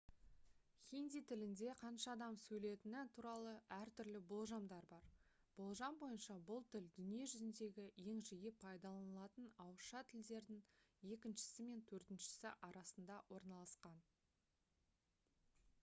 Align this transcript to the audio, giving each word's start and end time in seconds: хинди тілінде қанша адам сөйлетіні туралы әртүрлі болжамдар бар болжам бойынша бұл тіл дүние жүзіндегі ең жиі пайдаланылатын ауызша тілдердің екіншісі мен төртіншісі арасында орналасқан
хинди 0.91 1.19
тілінде 1.31 1.73
қанша 1.81 2.13
адам 2.15 2.37
сөйлетіні 2.43 3.01
туралы 3.17 3.51
әртүрлі 3.75 4.21
болжамдар 4.31 4.87
бар 4.93 5.05
болжам 5.59 5.99
бойынша 6.05 6.37
бұл 6.51 6.65
тіл 6.77 6.87
дүние 6.97 7.27
жүзіндегі 7.35 7.85
ең 8.13 8.23
жиі 8.31 8.53
пайдаланылатын 8.65 9.51
ауызша 9.67 10.03
тілдердің 10.15 10.65
екіншісі 11.19 11.69
мен 11.69 11.85
төртіншісі 11.93 12.55
арасында 12.71 13.21
орналасқан 13.39 14.03